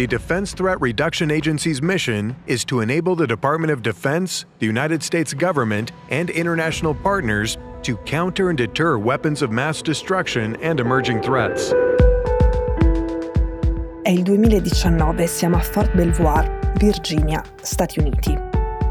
[0.00, 5.02] The Defense Threat Reduction Agency's mission is to enable the Department of Defense, the United
[5.02, 11.20] States government, and international partners to counter and deter weapons of mass destruction and emerging
[11.20, 11.74] threats.
[14.02, 16.48] È il 2019, siamo a Fort Belvoir,
[16.78, 18.34] Virginia, Stati Uniti.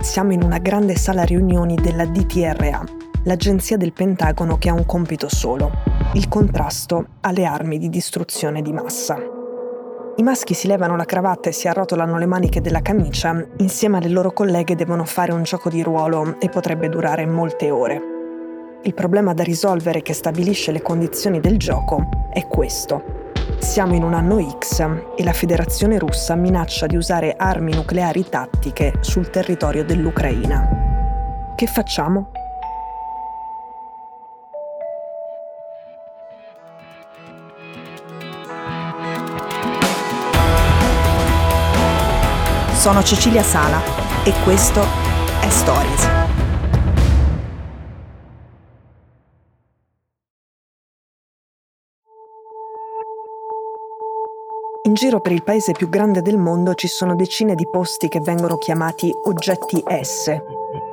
[0.00, 2.84] Siamo in una grande sala riunioni della DTRA,
[3.22, 5.70] l'agenzia del Pentagono che ha un compito solo,
[6.14, 9.35] il contrasto alle armi di distruzione di massa.
[10.18, 14.08] I maschi si levano la cravatta e si arrotolano le maniche della camicia, insieme alle
[14.08, 18.00] loro colleghe devono fare un gioco di ruolo e potrebbe durare molte ore.
[18.84, 23.24] Il problema da risolvere che stabilisce le condizioni del gioco è questo.
[23.58, 24.80] Siamo in un anno X
[25.16, 31.54] e la Federazione russa minaccia di usare armi nucleari tattiche sul territorio dell'Ucraina.
[31.54, 32.30] Che facciamo?
[42.86, 43.82] Sono Cecilia Sala
[44.22, 44.80] e questo
[45.40, 46.08] è Stories.
[54.82, 58.20] In giro per il paese più grande del mondo ci sono decine di posti che
[58.20, 60.32] vengono chiamati oggetti S.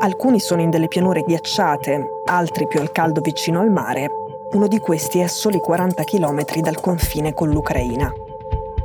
[0.00, 4.10] Alcuni sono in delle pianure ghiacciate, altri più al caldo vicino al mare.
[4.52, 8.12] Uno di questi è a soli 40 km dal confine con l'Ucraina.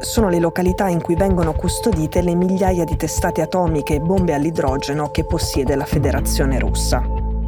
[0.04, 5.09] Sono le località in cui vengono custodite le migliaia di testate atomiche e bombe all'idrogeno
[5.12, 7.02] che possiede la Federazione russa.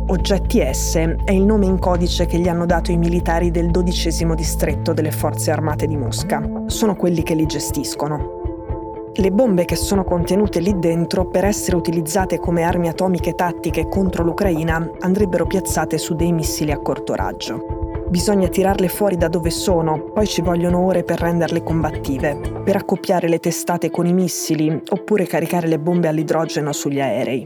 [0.07, 4.35] Oggetti S è il nome in codice che gli hanno dato i militari del dodicesimo
[4.35, 6.41] distretto delle forze armate di Mosca.
[6.67, 9.11] Sono quelli che li gestiscono.
[9.13, 14.23] Le bombe che sono contenute lì dentro, per essere utilizzate come armi atomiche tattiche contro
[14.23, 17.84] l'Ucraina, andrebbero piazzate su dei missili a corto raggio.
[18.15, 23.27] Bisogna tirarle fuori da dove sono, poi ci vogliono ore per renderle combattive, per accoppiare
[23.27, 27.45] le testate con i missili oppure caricare le bombe all'idrogeno sugli aerei.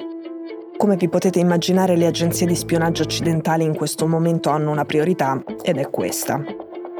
[0.78, 5.44] Come vi potete immaginare, le agenzie di spionaggio occidentali in questo momento hanno una priorità
[5.64, 6.40] ed è questa.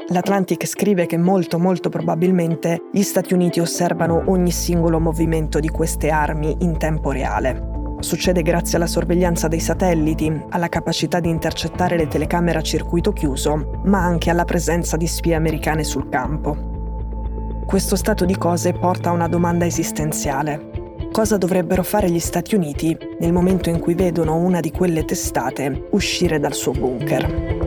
[0.08, 6.10] L'Atlantic scrive che molto molto probabilmente gli Stati Uniti osservano ogni singolo movimento di queste
[6.10, 7.69] armi in tempo reale.
[8.00, 13.80] Succede grazie alla sorveglianza dei satelliti, alla capacità di intercettare le telecamere a circuito chiuso,
[13.84, 17.62] ma anche alla presenza di spie americane sul campo.
[17.66, 20.70] Questo stato di cose porta a una domanda esistenziale
[21.10, 25.88] cosa dovrebbero fare gli Stati Uniti nel momento in cui vedono una di quelle testate
[25.90, 27.59] uscire dal suo bunker.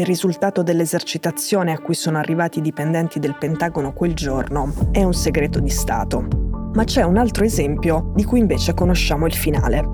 [0.00, 5.12] Il risultato dell'esercitazione a cui sono arrivati i dipendenti del Pentagono quel giorno è un
[5.12, 6.26] segreto di Stato.
[6.72, 9.86] Ma c'è un altro esempio di cui invece conosciamo il finale.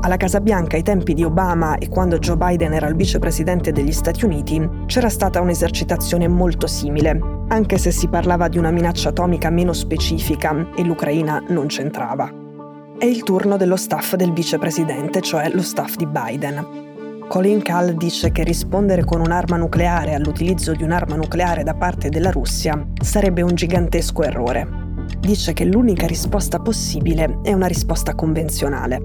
[0.00, 3.92] Alla Casa Bianca ai tempi di Obama e quando Joe Biden era il vicepresidente degli
[3.92, 9.50] Stati Uniti c'era stata un'esercitazione molto simile, anche se si parlava di una minaccia atomica
[9.50, 12.32] meno specifica e l'Ucraina non c'entrava.
[12.96, 16.83] È il turno dello staff del vicepresidente, cioè lo staff di Biden.
[17.28, 22.30] Colin Kahl dice che rispondere con un'arma nucleare all'utilizzo di un'arma nucleare da parte della
[22.30, 24.68] Russia sarebbe un gigantesco errore.
[25.18, 29.00] Dice che l'unica risposta possibile è una risposta convenzionale.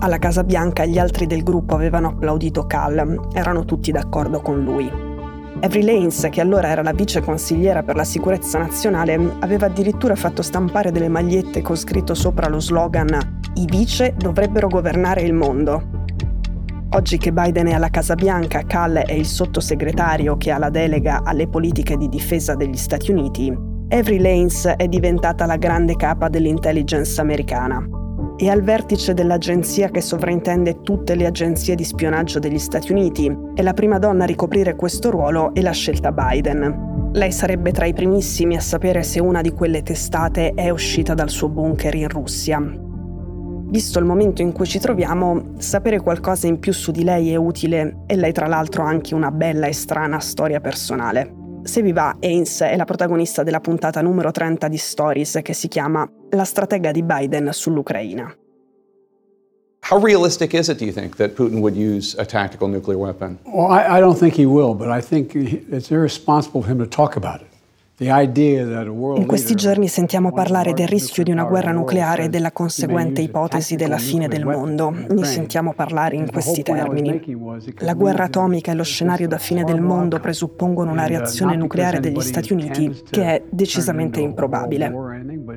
[0.00, 4.90] Alla Casa Bianca gli altri del gruppo avevano applaudito Kahl, erano tutti d'accordo con lui.
[5.62, 10.40] Avery Lanes, che allora era la vice consigliera per la sicurezza nazionale, aveva addirittura fatto
[10.40, 15.99] stampare delle magliette con scritto sopra lo slogan I vice dovrebbero governare il mondo.
[16.92, 21.22] Oggi che Biden è alla Casa Bianca, Cal è il sottosegretario che ha la delega
[21.22, 23.48] alle politiche di difesa degli Stati Uniti,
[23.92, 27.80] Avery Lanes è diventata la grande capa dell'intelligence americana
[28.36, 33.32] e al vertice dell'agenzia che sovrintende tutte le agenzie di spionaggio degli Stati Uniti.
[33.54, 37.10] E la prima donna a ricoprire questo ruolo è la scelta Biden.
[37.12, 41.30] Lei sarebbe tra i primissimi a sapere se una di quelle testate è uscita dal
[41.30, 42.88] suo bunker in Russia.
[43.70, 47.36] Visto il momento in cui ci troviamo, sapere qualcosa in più su di lei è
[47.36, 51.32] utile e lei tra l'altro ha anche una bella e strana storia personale.
[51.62, 55.68] Se vi va, Haynes è la protagonista della puntata numero 30 di Stories che si
[55.68, 58.34] chiama La stratega di Biden sull'Ucraina.
[59.88, 63.38] How realistic is it, do you think, that Putin would use a tactical nuclear weapon?
[63.44, 66.86] Well, I, I don't think he will, but I think it's irresponsible for him to
[66.86, 67.46] talk about it.
[68.02, 73.76] In questi giorni sentiamo parlare del rischio di una guerra nucleare e della conseguente ipotesi
[73.76, 74.88] della fine del mondo.
[74.90, 77.20] Ne sentiamo parlare in questi termini.
[77.80, 82.22] La guerra atomica e lo scenario da fine del mondo presuppongono una reazione nucleare degli
[82.22, 84.90] Stati Uniti che è decisamente improbabile.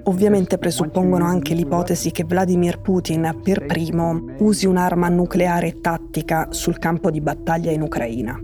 [0.04, 7.10] Ovviamente presuppongono anche l'ipotesi che Vladimir Putin per primo usi un'arma nucleare tattica sul campo
[7.10, 8.38] di battaglia in Ucraina.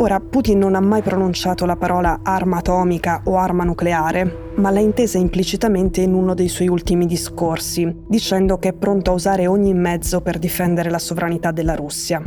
[0.00, 4.80] Ora, Putin non ha mai pronunciato la parola arma atomica o arma nucleare, ma l'ha
[4.80, 9.74] intesa implicitamente in uno dei suoi ultimi discorsi, dicendo che è pronto a usare ogni
[9.74, 12.22] mezzo per difendere la sovranità della Russia.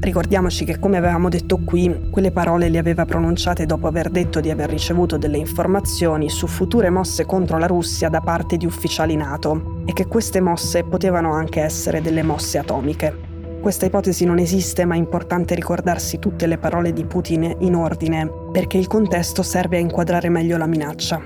[0.00, 4.50] Ricordiamoci che, come avevamo detto qui, quelle parole le aveva pronunciate dopo aver detto di
[4.50, 9.82] aver ricevuto delle informazioni su future mosse contro la Russia da parte di ufficiali NATO
[9.86, 13.27] e che queste mosse potevano anche essere delle mosse atomiche.
[13.60, 18.30] Questa ipotesi non esiste, ma è importante ricordarsi tutte le parole di Putin in ordine,
[18.52, 21.20] perché il contesto serve a inquadrare meglio la minaccia.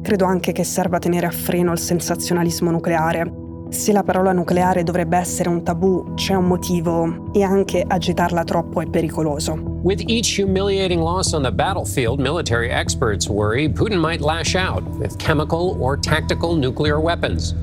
[0.00, 3.30] Credo anche che serva tenere a freno il sensazionalismo nucleare.
[3.70, 8.80] Se la parola nucleare dovrebbe essere un tabù, c'è un motivo e anche agitarla troppo
[8.80, 9.80] è pericoloso.
[9.82, 15.16] With each humiliating loss on the battlefield, military experts worry Putin might lash out with
[15.16, 17.54] chemical or tactical nuclear weapons.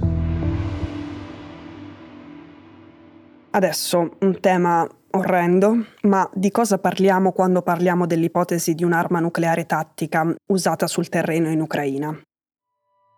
[3.51, 10.35] Adesso un tema orrendo, ma di cosa parliamo quando parliamo dell'ipotesi di un'arma nucleare tattica
[10.51, 12.15] usata sul terreno in Ucraina?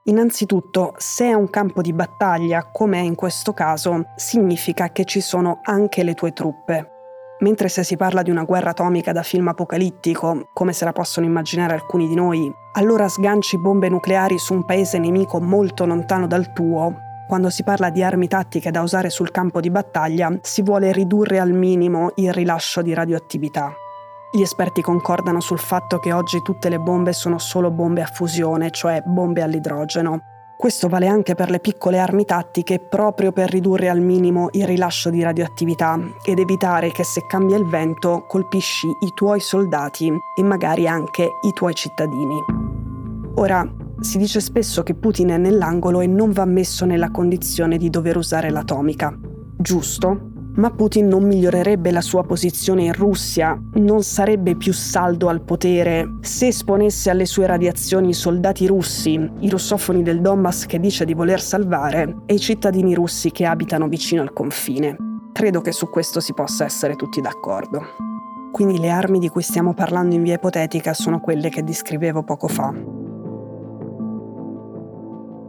[0.06, 5.19] Innanzitutto, se è un campo di battaglia, come è in questo caso, significa che ci
[5.19, 6.89] sono anche le tue truppe.
[7.39, 11.25] Mentre se si parla di una guerra atomica da film apocalittico, come se la possono
[11.25, 16.54] immaginare alcuni di noi, allora sganci bombe nucleari su un paese nemico molto lontano dal
[16.54, 20.91] tuo quando si parla di armi tattiche da usare sul campo di battaglia, si vuole
[20.91, 23.73] ridurre al minimo il rilascio di radioattività.
[24.33, 28.71] Gli esperti concordano sul fatto che oggi tutte le bombe sono solo bombe a fusione,
[28.71, 30.21] cioè bombe all'idrogeno.
[30.57, 35.09] Questo vale anche per le piccole armi tattiche proprio per ridurre al minimo il rilascio
[35.09, 40.88] di radioattività ed evitare che se cambia il vento colpisci i tuoi soldati e magari
[40.88, 42.38] anche i tuoi cittadini.
[43.35, 43.67] Ora,
[44.01, 48.18] si dice spesso che Putin è nell'angolo e non va messo nella condizione di dover
[48.18, 49.15] usare l'atomica.
[49.57, 55.44] Giusto, ma Putin non migliorerebbe la sua posizione in Russia, non sarebbe più saldo al
[55.44, 61.06] potere se esponesse alle sue radiazioni i soldati russi, i russofoni del Donbass che dice
[61.06, 64.98] di voler salvare e i cittadini russi che abitano vicino al confine.
[65.31, 67.81] Credo che su questo si possa essere tutti d'accordo.
[68.51, 72.50] Quindi le armi di cui stiamo parlando in via ipotetica sono quelle che descrivevo poco
[72.50, 73.00] fa.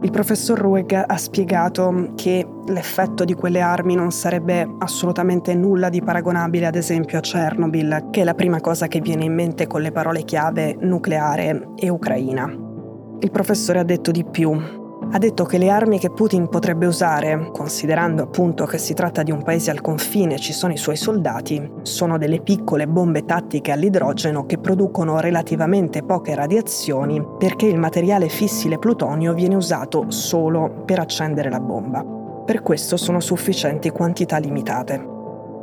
[0.03, 6.01] Il professor Rueg ha spiegato che l'effetto di quelle armi non sarebbe assolutamente nulla di
[6.01, 9.81] paragonabile ad esempio a Chernobyl, che è la prima cosa che viene in mente con
[9.81, 12.45] le parole chiave nucleare e Ucraina.
[13.19, 14.82] Il professore ha detto di più
[15.15, 19.29] ha detto che le armi che Putin potrebbe usare, considerando appunto che si tratta di
[19.29, 23.71] un paese al confine e ci sono i suoi soldati, sono delle piccole bombe tattiche
[23.71, 30.97] all'idrogeno che producono relativamente poche radiazioni perché il materiale fissile plutonio viene usato solo per
[30.97, 32.03] accendere la bomba.
[32.43, 35.09] Per questo sono sufficienti quantità limitate.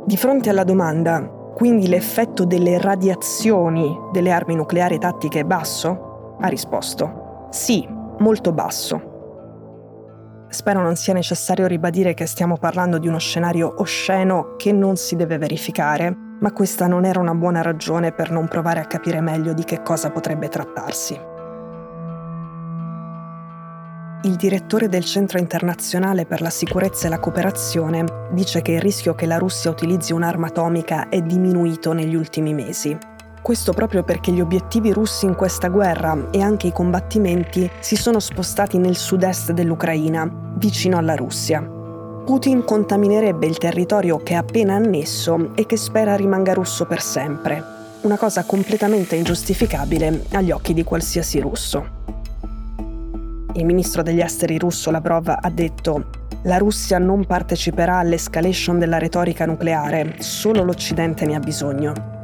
[0.05, 1.19] Di fronte alla domanda,
[1.53, 6.37] quindi l'effetto delle radiazioni delle armi nucleari tattiche è basso?
[6.39, 7.85] Ha risposto, sì,
[8.19, 9.10] molto basso
[10.51, 15.15] Spero non sia necessario ribadire che stiamo parlando di uno scenario osceno che non si
[15.15, 19.53] deve verificare, ma questa non era una buona ragione per non provare a capire meglio
[19.53, 21.17] di che cosa potrebbe trattarsi.
[24.23, 29.15] Il direttore del Centro internazionale per la sicurezza e la cooperazione dice che il rischio
[29.15, 32.95] che la Russia utilizzi un'arma atomica è diminuito negli ultimi mesi
[33.41, 38.19] questo proprio perché gli obiettivi russi in questa guerra e anche i combattimenti si sono
[38.19, 41.61] spostati nel sud-est dell'Ucraina, vicino alla Russia.
[41.61, 47.63] Putin contaminerebbe il territorio che ha appena annesso e che spera rimanga russo per sempre.
[48.01, 51.99] Una cosa completamente ingiustificabile agli occhi di qualsiasi russo.
[53.53, 56.05] Il ministro degli esteri russo Lavrov ha detto
[56.43, 62.20] la Russia non parteciperà all'escalation della retorica nucleare, solo l'Occidente ne ha bisogno.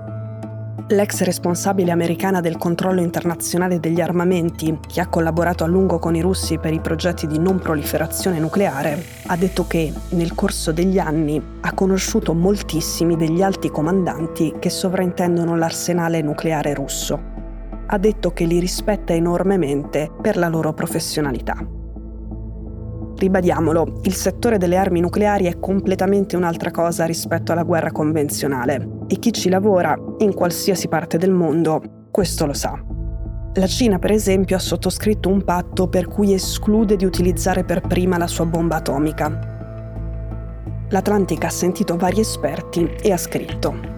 [0.89, 6.21] L'ex responsabile americana del controllo internazionale degli armamenti, che ha collaborato a lungo con i
[6.21, 11.43] russi per i progetti di non proliferazione nucleare, ha detto che nel corso degli anni
[11.59, 17.19] ha conosciuto moltissimi degli alti comandanti che sovrintendono l'arsenale nucleare russo.
[17.85, 21.76] Ha detto che li rispetta enormemente per la loro professionalità.
[23.17, 29.17] Ribadiamolo, il settore delle armi nucleari è completamente un'altra cosa rispetto alla guerra convenzionale e
[29.17, 31.81] chi ci lavora, in qualsiasi parte del mondo,
[32.11, 32.79] questo lo sa.
[33.55, 38.19] La Cina, per esempio, ha sottoscritto un patto per cui esclude di utilizzare per prima
[38.19, 39.55] la sua bomba atomica.
[40.89, 43.95] L'Atlantica ha sentito vari esperti e ha scritto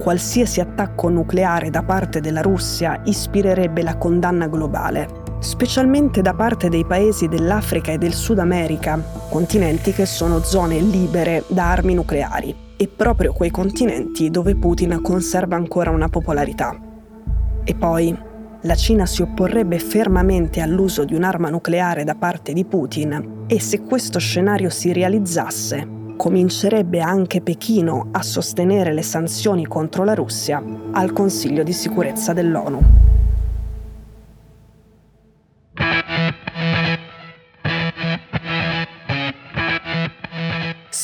[0.00, 6.84] qualsiasi attacco nucleare da parte della Russia ispirerebbe la condanna globale specialmente da parte dei
[6.84, 12.68] paesi dell'Africa e del Sud America, continenti che sono zone libere da armi nucleari.
[12.80, 16.74] e proprio quei continenti dove Putin conserva ancora una popolarità.
[17.62, 18.16] E poi
[18.62, 23.82] la Cina si opporrebbe fermamente all'uso di un'arma nucleare da parte di Putin e se
[23.82, 31.12] questo scenario si realizzasse, comincerebbe anche Pechino a sostenere le sanzioni contro la Russia al
[31.12, 33.19] Consiglio di sicurezza dell'ONU.